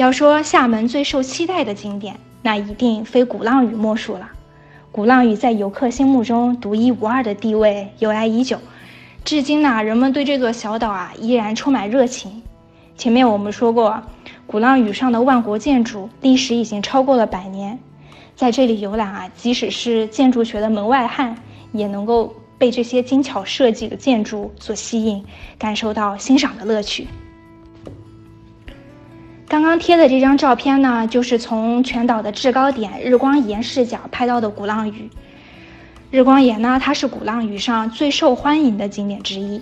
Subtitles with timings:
[0.00, 4.30] 要说厦门最受期待的景点，那一定非鼓浪屿莫属了。
[4.90, 8.58] 鼓浪屿在游客心目中独一无二的地位由来已久，
[9.26, 12.40] 至今呢，人们对这座小岛啊依然充满热情。
[12.96, 14.02] 前面我们说过，
[14.46, 17.78] 鼓浪屿上的万国建筑历史已经超过了百年，
[18.34, 21.36] 在这里游览啊，即使是建筑学的门外汉，
[21.72, 25.22] 也能够被这些精巧设计的建筑所吸引，
[25.58, 27.06] 感受到欣赏的乐趣。
[29.50, 35.10] 刚刚贴的这张照片呢，就是从全岛的制高点日光岩视角拍到的鼓浪屿。
[36.12, 39.60] 日光岩呢，它是鼓浪屿上最受欢迎的景点之一，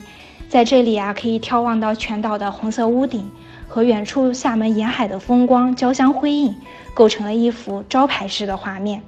[0.50, 3.30] 在这里啊，可以眺望到全岛的红色屋顶
[3.66, 6.54] 和远处厦门沿海的风光交相辉映，
[6.92, 9.00] 构成了一幅招牌式的画面。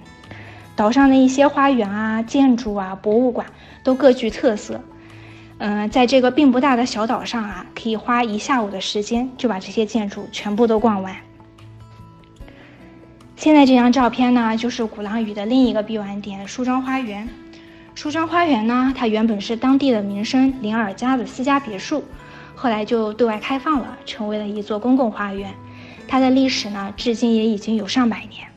[0.74, 3.44] 岛上的一些花园啊、建筑啊、博物馆
[3.84, 4.80] 都各具特色。
[5.62, 11.14] 嗯，在这个并不大的小岛上啊，可以花一下午的时间就把这些建筑全部都逛完。
[13.36, 17.28] 现在这张照片呢，就是鼓浪屿的另一个必玩点——梳妆花园。
[17.94, 22.04] 梳妆花园呢，它原本是当地的名绅林尔家的私家别墅，
[22.54, 25.52] 后来就对外开放了，成为了一座公共花园。
[26.08, 28.49] 它的历史呢，至今也已经有上百年。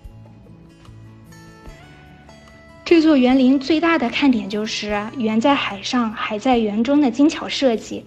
[2.86, 8.06] 这座园林最大的看点就是园在海上，海在园中的精巧设计。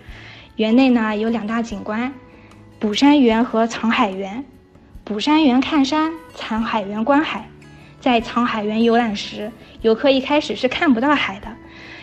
[0.56, 2.12] 园内呢有两大景观：
[2.78, 4.44] 捕山园和藏海园。
[5.02, 7.48] 捕山园看山，藏海园观海。
[8.00, 11.48] 在藏海园游览时，游客一开始是看不到海的，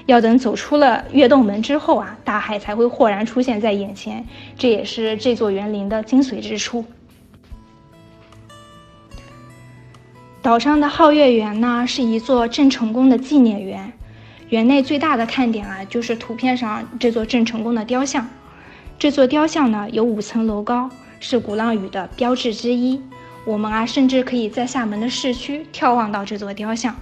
[0.07, 4.25] 要等走出了跃动门之后啊，大海才会豁然出现在眼前。
[4.57, 6.83] 这也是这座园林的精髓之处。
[10.43, 13.93] 岛上的皓月园呢，是一座郑成功的纪念园。
[14.49, 18.27] 园内最大的看点啊，就是图片上这座郑成功的雕像。
[18.99, 20.89] 这座雕像呢，有五层楼高，
[21.21, 23.01] 是鼓浪屿的标志之一。
[23.45, 26.93] 我们啊，甚至可以在厦门的市区眺望到这座雕像。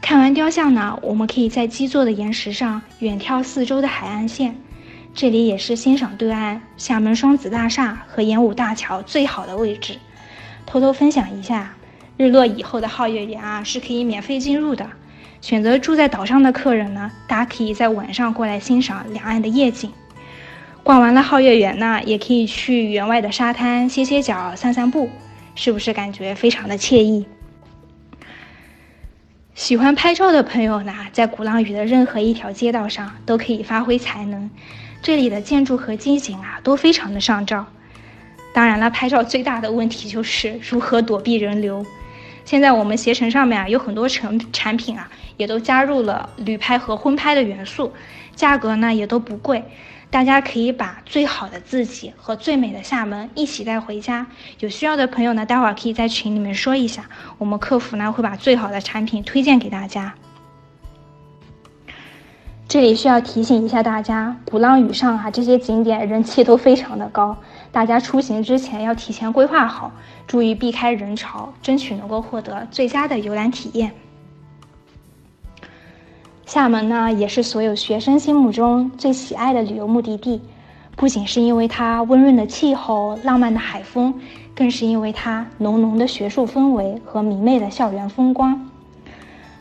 [0.00, 4.56] 看完雕像呢，我们可以在基座的岩石上远眺四周的海岸线。
[5.16, 9.96] 这里也是欣赏对岸厦门双子大厦和演武大桥最好的位置。
[10.66, 11.72] 偷偷分享一下，
[12.18, 14.86] 日落以后的皓月园啊是可以免费进入的。
[15.40, 19.90] 选择住在岛上的客人呢，大家可以在晚上过来欣赏两岸的夜景。
[20.82, 25.08] 逛完了皓月园呢，也可以去园外的沙滩歇歇脚、散散步，
[25.54, 27.24] 是不是感觉非常的惬意？
[29.54, 34.50] 喜欢拍照的朋友呢，在鼓浪屿的任何一条街道上都可以发挥才能。
[35.06, 37.64] 这里的建筑和街景啊，都非常的上照。
[38.52, 41.86] 当然了，拍照最大的问题就是如何躲避人流。
[42.44, 47.92] 现在我们携程上面啊，有很多成产品啊，也都加入了旅拍和婚拍的元素，
[48.34, 49.62] 价格呢也都不贵。
[50.10, 54.26] 大家可以把最好的自己和最美的厦门一起带回家。
[54.58, 60.14] 有需要的朋友呢，待会儿可以在群里面说一下，我们客服呢会把最好的产品推荐给大家。
[62.68, 67.36] 这里需要提醒一下大家，鼓浪屿上啊这些景点人气都非常的高，
[67.70, 69.92] 大家出行之前要提前规划好，
[70.26, 73.92] 注意避开人潮，争取能够获得最佳的游览体验。
[76.44, 80.42] 厦门呢，也是所有学生心目中最喜爱的旅游目的地，
[80.96, 84.12] 不仅是因为它温润的气候、浪漫的海风，
[84.56, 88.68] 更是因为它浓浓的学术氛围和明媚的校园风光。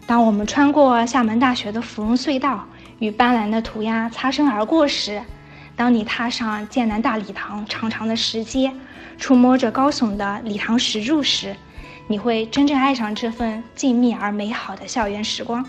[0.08, 2.66] 当我们穿过厦门大学的芙蓉隧道，
[3.00, 5.22] 与斑斓的涂鸦擦身而过时，
[5.76, 8.72] 当你踏上剑南大礼堂长长的石阶，
[9.18, 11.56] 触摸着高耸的礼堂石柱时，
[12.08, 15.66] 你会真正爱上这份静谧而美好的校园时光。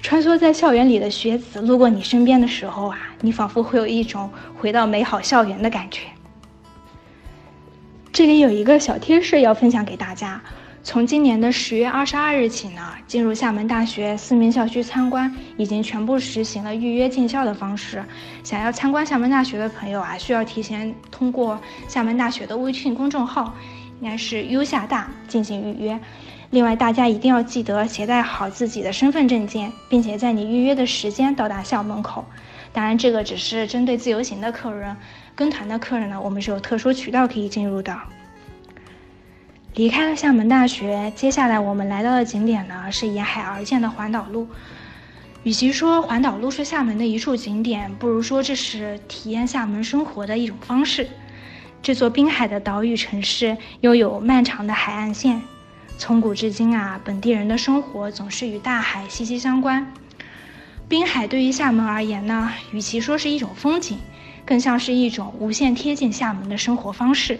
[0.00, 6.02] 穿梭在校园里的学子路过你身边的时候啊，你仿佛会有一种回到美好校园的感觉。
[8.12, 10.40] 这里有一个小贴士要分享给大家。
[10.86, 18.00] 从今年的十月二十二日起呢，进入厦门大学四名校区参观已经全部实行了预约进校的方式。
[18.44, 23.52] 想要参观厦门大学的朋友啊，需要提前通过厦门大学的微信公众号，
[24.00, 25.98] 应该是 U 厦大进行预约。
[26.50, 32.24] 另外，大家一定要记得携带好自己的身份证件，并且在你预约的时间到达校门口。
[32.72, 34.96] 当然，这个只是针对自由行的客人，
[35.34, 37.92] 跟团的客人呢，我们是有特殊渠道可以进入的。
[39.76, 44.48] 离开了厦门大学，接下来我们来到的景点呢是沿海而建的环岛路。
[45.42, 51.06] 与其说环岛路是厦门的一处景点，不如说这是体验厦门生活的一种方式。
[51.82, 55.42] 这座滨海的岛屿城市拥有漫长的海岸线，
[55.98, 59.92] 从古至今啊，本地人的生活总是与大海息息相关。
[60.88, 63.98] 滨海对于厦门而言呢，与其说是一种风景，
[64.46, 67.38] 更像是一种无限贴近厦门的生活方式。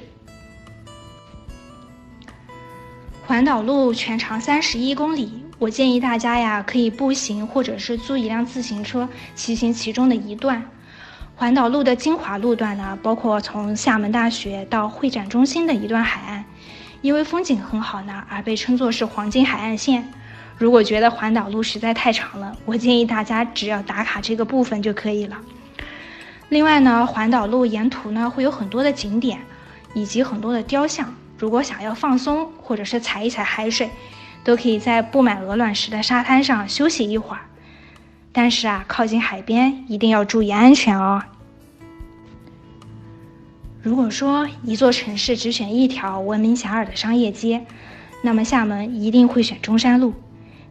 [3.36, 10.64] 环岛路全长三十一公里，我建议大家呀可以步行或者是租一辆自行车骑行其中的一段。
[11.34, 16.46] 环岛路的精华路段呢，包括从厦门大学到会展中心的一段海岸，
[17.02, 20.10] 因为风景很好呢，而被称作是黄金海岸线。
[20.56, 25.36] 如果觉得环岛路实在太长了，我建议大家只要打卡这个部分就可以了。
[26.48, 29.40] 另外呢，环岛路沿途呢会有很多的景点，
[29.92, 31.14] 以及很多的雕像。
[31.38, 33.90] 如果想要放松或者是踩一踩海水，
[34.42, 37.42] 都可以在布满鹅卵石的沙滩上休息一会儿。
[38.32, 41.22] 但是啊，靠近海边一定要注意安全哦。
[43.82, 47.64] 如果说一座城市只选一条闻名遐迩的商业街，
[48.22, 50.14] 那么厦门一定会选中山路。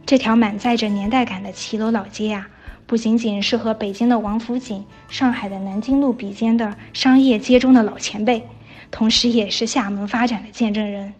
[0.04, 2.48] 这条满载着年代感的骑楼老街啊，
[2.86, 8.46] 不仅仅是和北京的王府井、上海的南京路比肩的商业街中的老前辈，
[8.90, 11.12] 同时也是厦门发展的见证人。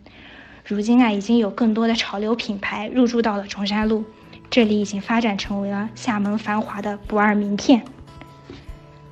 [0.65, 4.05] 如今啊，已经有更多的潮流品牌入驻到了中山路，
[4.51, 7.83] 这里已经发展成为了厦门繁华的不二名片。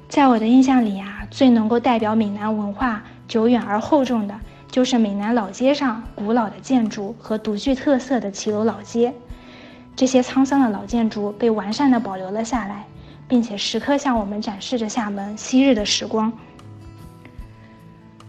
[0.09, 4.41] 在我的印象里啊，最能够代表闽南文化久远而厚重的，
[4.71, 9.13] 就是闽南老街上古老的建筑和独具特色的骑楼老街。
[9.97, 12.85] 这些沧桑的老建筑被完善的保留了下来，
[13.29, 16.33] 并且时刻向我们展示着厦门昔日的时光。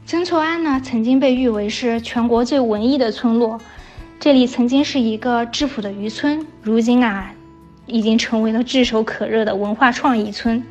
[0.08, 3.60] 曾厝垵呢，曾经被誉为是全国最文艺的村落，
[4.20, 7.34] 这里曾经是一个质朴的渔村，如今啊，
[7.88, 10.64] 已经成为了炙手可热的文化创意村。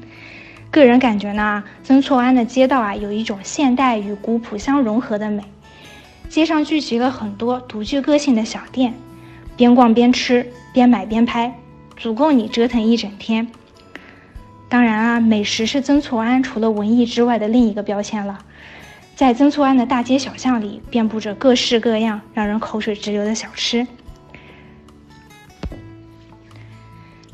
[0.70, 5.42] 个人感觉呢，曾厝垵的街道啊，有一种现代与古朴相融合的美，
[6.28, 8.94] 街上聚集了很多独具个性的小店。
[9.56, 11.52] 边逛边吃，边买边拍，
[11.96, 13.48] 足够你折腾一整天。
[14.68, 18.38] 当然啊，美食是曾厝垵除了文艺之外的另一个标签了。
[19.16, 23.86] 在曾厝垵的大街小巷里，遍布着各式各样让人口水直流的小吃。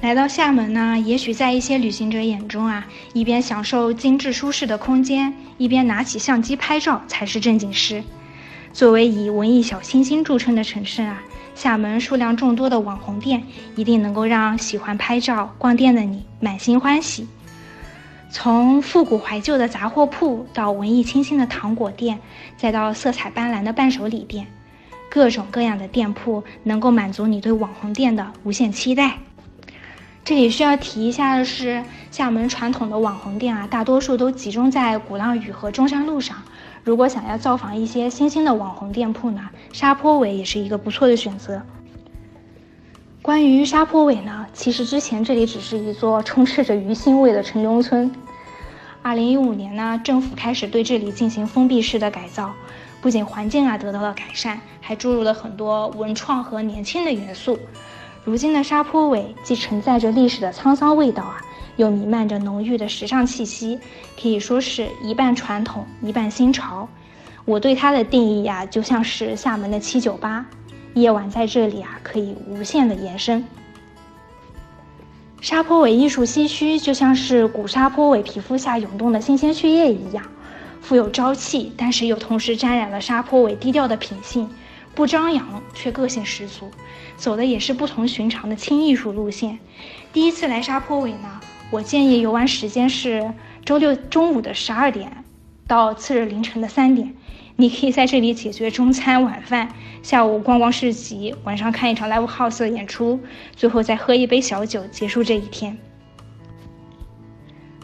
[0.00, 8.02] 来到厦门呢，也许在一些旅行者眼中啊，一边享受精致舒适的空间，一边拿起相机拍照才是正经事。
[8.72, 11.22] 作为以文艺小清新著称的城市啊。
[11.52, 13.42] 厦门数量众多的网红店，
[13.76, 17.26] 一定能够让喜欢拍照逛店的你满心欢喜。
[18.32, 22.20] 从复古怀旧的杂货铺，到文艺清新的糖果店，
[22.56, 24.46] 再到色彩斑斓的伴手礼店，
[25.10, 29.18] 各种各样的店铺能够满足你对网红店的无限期待。
[30.24, 31.82] 这里需要提一下的是，
[32.12, 36.36] 厦门传统的网红店啊，大多数都集中在鼓浪屿和中山路上。
[36.84, 41.60] 如果想要造访一些新兴的网红店铺呢，沙坡尾也是一个不错的选择。
[43.22, 48.11] 关于沙坡尾呢，其实之前这里只是一座充斥着鱼腥味的城中村。
[49.02, 52.50] 二零一五年呢，政府开始对这里进行封闭式的改造，
[53.02, 57.58] 不仅环境啊得到了改善，还注入了很多文创和年轻的元素。
[58.25, 61.40] 如今的沙坡尾既承载着历史的沧桑味道啊。
[61.76, 63.78] 又弥漫着浓郁的时尚气息，
[64.20, 66.87] 可以说是一半传统，一半新潮。
[67.46, 70.44] 我对它的定义呀，就像是厦门的七九八，
[70.94, 73.44] 夜晚在这里啊，可以无限的延伸。
[75.40, 80.25] 沙坡尾艺术西区就像是古沙坡尾皮肤下涌动的新鲜血液一样，
[80.81, 84.49] 富有朝气，但是又同时沾染了沙坡尾低调的品性，
[84.94, 86.70] 不张扬却个性十足，
[87.16, 89.59] 走的也是不同寻常的轻艺术路线。
[90.12, 91.40] 第一次来沙坡尾呢。
[91.73, 93.32] 我建议游玩时间是
[93.64, 95.25] 周六中午的十二点
[95.68, 97.14] 到次日凌晨的三点，
[97.61, 99.69] 你可以在这里解决中餐晚饭，
[100.02, 103.21] 下午逛逛市集，晚上看一场 live house 演出，
[103.55, 105.76] 最后再喝一杯小酒结束这一天。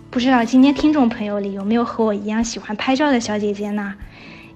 [0.09, 3.95] 不知道今天听众朋友里有没有和我一样喜欢拍照的小姐姐呢？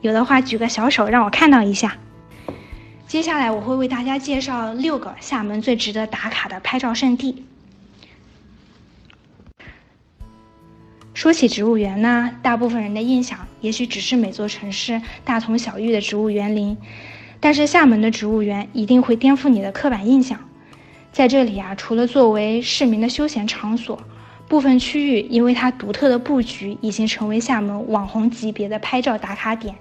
[0.00, 1.98] 有的话举个小手让我看到一下。
[3.06, 7.44] 接下来我会为大家介绍六个厦门最值得打卡的拍照圣地。
[11.20, 16.74] 说起植物园呢，大部分人的印象也许只是每座城市大同小异的植物园林，
[17.40, 20.40] 但是厦门的植物园一定会颠覆你的刻板印象。
[21.12, 24.02] 在这里啊，除了作为市民的休闲场所，
[24.48, 29.74] 部分区域因为它独特的布局，已经成为厦门网红级别的拍照打卡点。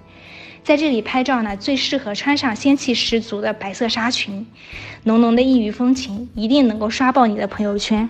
[0.62, 4.46] 在这里拍照呢，最适合穿上仙气十足的白色纱裙，
[5.04, 8.06] 浓浓的异域风情，一定能够刷爆你的朋友圈。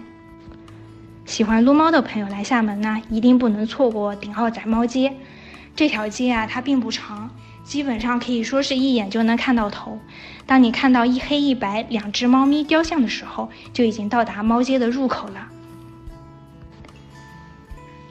[1.31, 5.15] 喜欢撸猫的朋友来厦门呢，一定不能错过顶澳仔猫街。
[5.77, 7.31] 这条街啊，它并不长，
[7.63, 9.97] 基本上可以说是一眼就能看到头。
[10.45, 15.47] 当你看到一黑一白两只猫咪雕像的时候，就已经到达猫街的入口了。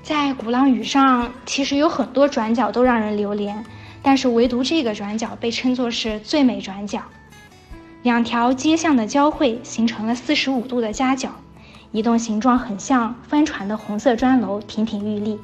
[0.01, 3.65] 在鼓浪屿上，其实有很多转角都让人流连，
[4.01, 7.01] 但是唯独这个转角被称作是最美转角。
[8.01, 11.31] 两条街巷的交汇形成了四十五度的夹角，
[11.91, 15.39] 一栋形状很像帆船的红色砖楼亭亭玉立，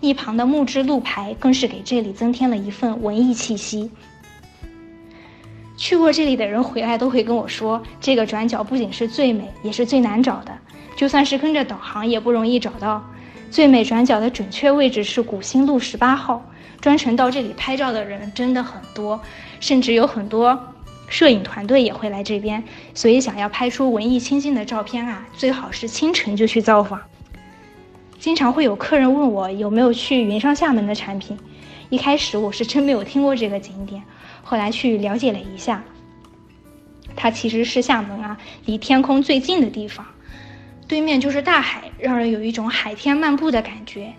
[0.00, 3.90] 一旁的木质路牌更是给这里增添了一份文艺气息。
[5.76, 10.56] 去过这里的人回来都会跟我说，这个转角不仅是最美，也是最难找的，
[10.96, 13.04] 就算是跟着导航也不容易找到。
[13.50, 16.44] 最美转角的准确位置是古新路十八号，
[16.80, 19.20] 专程到这里拍照的人真的很多，
[19.60, 20.58] 甚至有很多
[21.08, 22.62] 摄影团队也会来这边。
[22.94, 27.00] 所以想要拍出文艺清新的照片啊，最好是清晨就去造访。
[28.18, 31.38] 经常会有客人问我有没有去云上厦门的产品，
[31.90, 34.02] 一开始我是真没有听过这个景点，
[34.42, 35.84] 后来去了解了一下，
[37.14, 40.06] 它其实是厦门啊离天空最近的地方。
[40.88, 44.12] 对面就是大海，让人有一种海天漫步的感觉。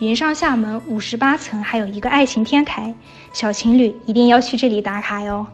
[0.00, 2.94] 云上厦门五十八层还有一个爱情天台，
[3.32, 5.46] 小情侣一定要去这里打卡哟。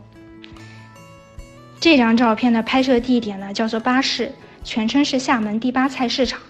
[1.79, 4.33] 这张照片的拍摄地点呢，叫做巴士，
[4.65, 6.41] 全称是厦门第八菜市场。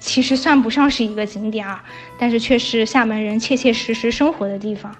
[0.00, 1.82] 其实算不上是一个景点啊，
[2.18, 4.94] 但是却是厦门人切切实实生活的地方。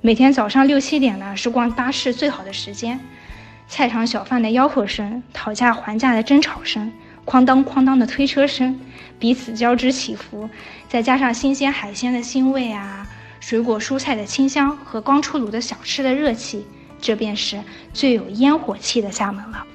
[0.00, 3.00] 每天早上六七点呢，是逛巴士最好的时间。
[3.68, 6.92] 菜场小贩的吆喝声，讨价还价的争吵声。
[7.26, 8.80] 哐当哐当的推车声，
[9.18, 10.48] 彼此交织起伏，
[10.88, 13.06] 再加上新鲜海鲜的腥味啊，
[13.40, 16.66] 水果蔬菜的清香和刚出炉的小吃的热气，
[17.00, 19.66] 这便是最有烟火气的厦门了。